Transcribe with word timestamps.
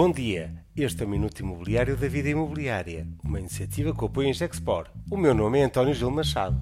Bom 0.00 0.12
dia, 0.12 0.54
este 0.76 1.02
é 1.02 1.06
o 1.06 1.08
Minuto 1.08 1.40
Imobiliário 1.40 1.96
da 1.96 2.06
Vida 2.06 2.28
Imobiliária, 2.28 3.04
uma 3.20 3.40
iniciativa 3.40 3.92
que 3.92 4.04
apoia 4.04 4.30
a 4.30 4.32
Gexpor. 4.32 4.86
O 5.10 5.16
meu 5.16 5.34
nome 5.34 5.58
é 5.58 5.64
António 5.64 5.92
Gil 5.92 6.08
Machado. 6.08 6.56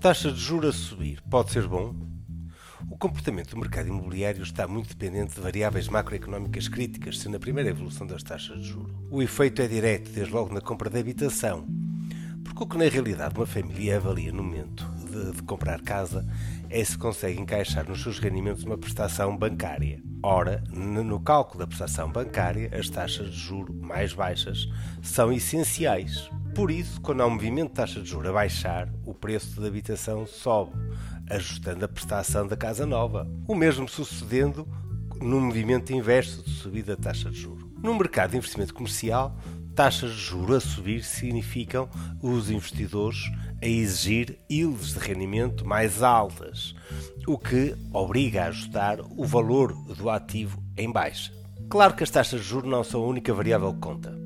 Taxa 0.00 0.32
de 0.32 0.40
juros 0.40 0.74
a 0.74 0.78
subir 0.78 1.20
pode 1.28 1.50
ser 1.50 1.68
bom? 1.68 1.94
O 2.90 2.96
comportamento 2.96 3.50
do 3.50 3.58
mercado 3.58 3.88
imobiliário 3.88 4.42
está 4.42 4.66
muito 4.66 4.88
dependente 4.88 5.34
de 5.34 5.42
variáveis 5.42 5.86
macroeconómicas 5.86 6.68
críticas, 6.68 7.18
sendo 7.18 7.36
a 7.36 7.40
primeira 7.40 7.68
evolução 7.68 8.06
das 8.06 8.22
taxas 8.22 8.62
de 8.62 8.68
juros. 8.68 8.96
O 9.10 9.20
efeito 9.20 9.60
é 9.60 9.68
direto, 9.68 10.10
desde 10.10 10.32
logo 10.32 10.54
na 10.54 10.62
compra 10.62 10.88
de 10.88 10.98
habitação, 10.98 11.68
porque 12.42 12.62
o 12.62 12.66
que 12.66 12.78
na 12.78 12.88
realidade 12.88 13.36
uma 13.36 13.44
família 13.44 13.98
avalia 13.98 14.32
no 14.32 14.42
momento 14.42 14.90
de, 15.10 15.32
de, 15.32 15.42
comprar 15.42 15.80
casa 15.80 16.26
é 16.70 16.82
se 16.84 16.96
consegue 16.96 17.40
encaixar 17.40 17.88
nos 17.88 18.02
seus 18.02 18.18
rendimentos 18.18 18.64
uma 18.64 18.78
prestação 18.78 19.36
bancária. 19.36 20.02
Ora, 20.22 20.62
no 20.72 21.20
cálculo 21.20 21.60
da 21.60 21.66
prestação 21.66 22.10
bancária, 22.10 22.70
as 22.72 22.88
taxas 22.88 23.30
de 23.30 23.36
juro 23.36 23.72
mais 23.74 24.12
baixas 24.12 24.68
são 25.02 25.32
essenciais. 25.32 26.30
Por 26.54 26.70
isso, 26.70 27.00
quando 27.00 27.20
há 27.20 27.26
um 27.26 27.30
movimento 27.30 27.68
de 27.68 27.74
taxa 27.74 28.00
de 28.00 28.08
juros 28.08 28.30
a 28.30 28.32
baixar, 28.32 28.88
o 29.04 29.14
preço 29.14 29.60
da 29.60 29.68
habitação 29.68 30.26
sobe, 30.26 30.72
ajustando 31.30 31.84
a 31.84 31.88
prestação 31.88 32.46
da 32.46 32.56
casa 32.56 32.84
nova. 32.84 33.28
O 33.46 33.54
mesmo 33.54 33.88
sucedendo 33.88 34.66
no 35.20 35.40
movimento 35.40 35.92
inverso 35.92 36.42
de 36.42 36.50
subida 36.50 36.96
da 36.96 37.02
taxa 37.02 37.30
de 37.30 37.38
juros. 37.38 37.68
No 37.82 37.94
mercado 37.94 38.32
de 38.32 38.38
investimento 38.38 38.74
comercial, 38.74 39.36
taxas 39.78 40.10
de 40.10 40.20
juros 40.20 40.56
a 40.56 40.60
subir 40.60 41.04
significam 41.04 41.88
os 42.20 42.50
investidores 42.50 43.30
a 43.62 43.64
exigir 43.64 44.36
yields 44.50 44.94
de 44.94 44.98
rendimento 44.98 45.64
mais 45.64 46.02
altas, 46.02 46.74
o 47.28 47.38
que 47.38 47.76
obriga 47.92 48.42
a 48.42 48.46
ajustar 48.48 48.98
o 49.16 49.24
valor 49.24 49.72
do 49.94 50.10
ativo 50.10 50.60
em 50.76 50.90
baixa. 50.90 51.32
Claro 51.70 51.94
que 51.94 52.02
as 52.02 52.10
taxas 52.10 52.40
de 52.40 52.48
juros 52.48 52.68
não 52.68 52.82
são 52.82 53.04
a 53.04 53.06
única 53.06 53.32
variável 53.32 53.72
que 53.72 53.78
conta 53.78 54.17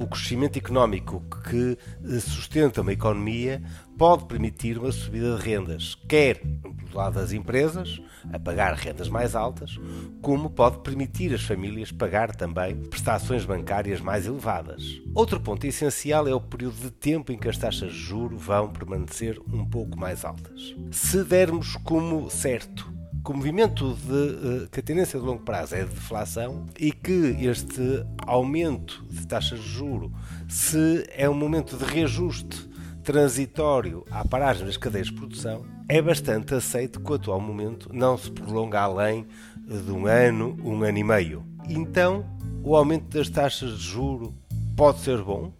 o 0.00 0.06
crescimento 0.06 0.56
económico 0.56 1.22
que 1.48 1.76
sustenta 2.20 2.80
uma 2.80 2.92
economia 2.92 3.62
pode 3.98 4.24
permitir 4.24 4.78
uma 4.78 4.90
subida 4.90 5.36
de 5.36 5.42
rendas, 5.42 5.94
quer 6.08 6.40
do 6.42 6.96
lado 6.96 7.14
das 7.14 7.32
empresas, 7.32 8.00
a 8.32 8.38
pagar 8.38 8.72
rendas 8.74 9.10
mais 9.10 9.36
altas, 9.36 9.78
como 10.22 10.48
pode 10.48 10.78
permitir 10.78 11.34
as 11.34 11.42
famílias 11.42 11.92
pagar 11.92 12.34
também 12.34 12.74
prestações 12.76 13.44
bancárias 13.44 14.00
mais 14.00 14.26
elevadas. 14.26 14.82
Outro 15.14 15.38
ponto 15.38 15.66
essencial 15.66 16.26
é 16.26 16.34
o 16.34 16.40
período 16.40 16.80
de 16.80 16.90
tempo 16.90 17.30
em 17.30 17.38
que 17.38 17.48
as 17.48 17.58
taxas 17.58 17.92
de 17.92 17.98
juros 17.98 18.42
vão 18.42 18.72
permanecer 18.72 19.38
um 19.52 19.66
pouco 19.66 19.98
mais 19.98 20.24
altas. 20.24 20.74
Se 20.90 21.22
dermos 21.22 21.76
como 21.76 22.30
certo 22.30 23.00
que 23.24 23.30
o 23.30 23.34
movimento 23.34 23.94
de, 23.94 24.64
eh, 24.64 24.68
que 24.70 24.80
a 24.80 24.82
tendência 24.82 25.18
de 25.20 25.24
longo 25.24 25.42
prazo 25.42 25.74
é 25.74 25.84
de 25.84 25.90
deflação 25.90 26.66
e 26.78 26.90
que 26.90 27.36
este 27.40 28.04
aumento 28.26 29.04
taxas 29.30 29.60
de 29.60 29.68
juro 29.68 30.12
se 30.48 31.06
é 31.10 31.28
um 31.28 31.34
momento 31.34 31.76
de 31.76 31.84
reajuste 31.84 32.68
transitório 33.02 34.04
à 34.10 34.26
paragem 34.26 34.66
das 34.66 34.76
cadeias 34.76 35.06
de 35.06 35.14
produção, 35.14 35.64
é 35.88 36.02
bastante 36.02 36.54
aceito 36.54 37.00
que 37.00 37.10
o 37.10 37.14
atual 37.14 37.40
momento 37.40 37.88
não 37.92 38.18
se 38.18 38.30
prolonga 38.30 38.80
além 38.80 39.26
de 39.56 39.90
um 39.90 40.06
ano, 40.06 40.58
um 40.62 40.82
ano 40.82 40.98
e 40.98 41.04
meio. 41.04 41.44
Então, 41.68 42.24
o 42.62 42.76
aumento 42.76 43.16
das 43.16 43.30
taxas 43.30 43.78
de 43.78 43.84
juro 43.84 44.34
pode 44.76 45.00
ser 45.00 45.22
bom? 45.22 45.52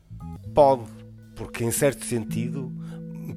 Pode, 0.52 0.82
porque 1.34 1.64
em 1.64 1.70
certo 1.70 2.04
sentido 2.04 2.72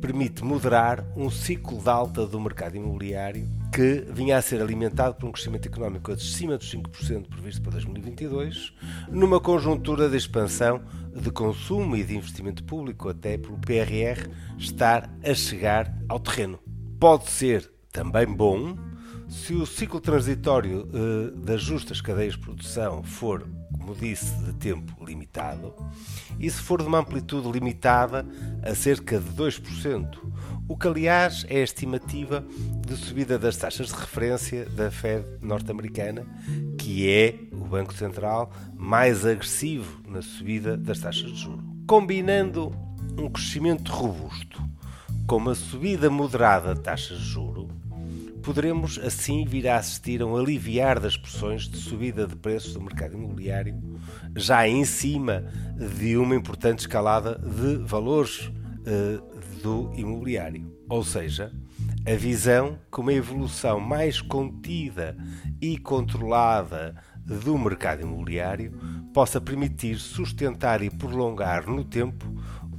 permite 0.01 0.43
moderar 0.43 1.05
um 1.15 1.29
ciclo 1.29 1.81
de 1.81 1.89
alta 1.89 2.25
do 2.25 2.37
mercado 2.37 2.75
imobiliário 2.75 3.47
que 3.73 4.05
vinha 4.11 4.37
a 4.37 4.41
ser 4.41 4.61
alimentado 4.61 5.15
por 5.15 5.27
um 5.27 5.31
crescimento 5.31 5.65
económico 5.65 6.11
acima 6.11 6.59
dos 6.59 6.71
5% 6.71 7.27
previsto 7.27 7.59
para 7.63 7.71
2022, 7.71 8.71
numa 9.09 9.39
conjuntura 9.39 10.07
de 10.07 10.15
expansão 10.15 10.83
de 11.11 11.31
consumo 11.31 11.95
e 11.95 12.03
de 12.03 12.15
investimento 12.15 12.63
público, 12.63 13.09
até 13.09 13.35
por 13.35 13.53
o 13.53 13.57
PRR 13.57 14.29
estar 14.59 15.09
a 15.23 15.33
chegar 15.33 15.91
ao 16.07 16.19
terreno. 16.19 16.59
Pode 16.99 17.31
ser 17.31 17.67
também 17.91 18.27
bom 18.27 18.77
se 19.27 19.55
o 19.55 19.65
ciclo 19.65 19.99
transitório 19.99 20.87
eh, 20.93 21.31
das 21.43 21.61
justas 21.61 21.99
cadeias 21.99 22.33
de 22.33 22.39
produção 22.39 23.01
for, 23.01 23.47
como 23.71 23.95
disse, 23.95 24.31
de 24.43 24.53
tempo 24.53 25.03
limitado, 25.03 25.73
e 26.39 26.47
se 26.47 26.61
for 26.61 26.79
de 26.79 26.87
uma 26.87 26.99
amplitude 26.99 27.51
limitada 27.51 28.23
a 28.61 28.75
cerca 28.75 29.19
de 29.19 29.31
2%, 29.31 30.07
o 30.67 30.77
que 30.77 30.87
aliás 30.87 31.45
é 31.49 31.57
a 31.57 31.63
estimativa 31.63 32.45
de 32.85 32.95
subida 32.95 33.37
das 33.37 33.57
taxas 33.57 33.87
de 33.87 33.95
referência 33.95 34.65
da 34.65 34.89
Fed 34.89 35.25
norte-americana, 35.41 36.25
que 36.77 37.09
é 37.09 37.35
o 37.51 37.65
Banco 37.65 37.93
Central 37.93 38.51
mais 38.75 39.25
agressivo 39.25 40.01
na 40.07 40.21
subida 40.21 40.77
das 40.77 40.99
taxas 40.99 41.31
de 41.31 41.37
juros. 41.37 41.63
Combinando 41.87 42.71
um 43.17 43.29
crescimento 43.29 43.91
robusto 43.91 44.61
com 45.27 45.37
uma 45.37 45.55
subida 45.55 46.09
moderada 46.09 46.73
de 46.73 46.81
taxas 46.81 47.17
de 47.19 47.25
juros, 47.25 47.67
poderemos 48.41 48.99
assim 48.99 49.45
vir 49.45 49.67
a 49.67 49.77
assistir 49.77 50.21
a 50.21 50.25
um 50.25 50.35
aliviar 50.35 50.99
das 50.99 51.15
pressões 51.15 51.67
de 51.67 51.77
subida 51.77 52.27
de 52.27 52.35
preços 52.35 52.73
do 52.73 52.81
mercado 52.81 53.13
imobiliário, 53.13 53.81
já 54.35 54.67
em 54.67 54.83
cima 54.83 55.45
de 55.97 56.17
uma 56.17 56.35
importante 56.35 56.79
escalada 56.79 57.39
de 57.39 57.77
valores 57.85 58.47
uh, 58.47 59.32
do 59.63 59.89
imobiliário. 59.95 60.69
Ou 60.89 61.03
seja, 61.05 61.51
a 62.05 62.15
visão 62.15 62.77
que 62.91 62.99
uma 62.99 63.13
evolução 63.13 63.79
mais 63.79 64.21
contida 64.21 65.17
e 65.61 65.77
controlada 65.77 66.93
do 67.25 67.57
mercado 67.57 68.01
imobiliário 68.01 68.77
possa 69.13 69.39
permitir 69.39 69.97
sustentar 69.97 70.83
e 70.83 70.89
prolongar 70.89 71.65
no 71.65 71.85
tempo 71.85 72.25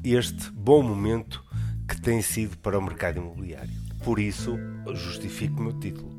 este 0.04 0.50
bom 0.52 0.82
momento 0.82 1.42
que 1.88 1.98
tem 1.98 2.20
sido 2.20 2.58
para 2.58 2.78
o 2.78 2.82
mercado 2.82 3.18
imobiliário. 3.18 3.72
Por 4.04 4.18
isso, 4.18 4.58
justifico 4.92 5.60
o 5.60 5.62
meu 5.64 5.80
título. 5.80 6.12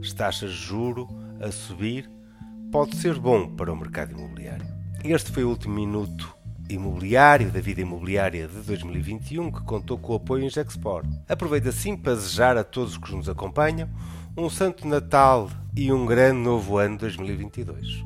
As 0.00 0.14
taxas 0.14 0.52
de 0.52 0.56
juro 0.56 1.06
a 1.40 1.52
subir 1.52 2.10
pode 2.72 2.96
ser 2.96 3.18
bom 3.18 3.54
para 3.54 3.70
o 3.70 3.76
mercado 3.76 4.12
imobiliário. 4.12 4.66
Este 5.04 5.30
foi 5.30 5.44
o 5.44 5.50
último 5.50 5.74
minuto 5.74 6.35
imobiliário 6.68 7.50
da 7.50 7.60
vida 7.60 7.80
imobiliária 7.80 8.48
de 8.48 8.60
2021 8.62 9.50
que 9.52 9.62
contou 9.62 9.98
com 9.98 10.12
o 10.12 10.16
apoio 10.16 10.44
em 10.44 10.50
Gexport. 10.50 11.06
Aproveito 11.28 11.68
assim 11.68 11.96
para 11.96 12.14
desejar 12.14 12.56
a 12.56 12.64
todos 12.64 12.92
os 12.92 12.98
que 12.98 13.14
nos 13.14 13.28
acompanham 13.28 13.88
um 14.36 14.50
Santo 14.50 14.86
Natal 14.86 15.50
e 15.74 15.92
um 15.92 16.04
grande 16.04 16.40
novo 16.40 16.76
ano 16.78 16.98
2022. 16.98 18.04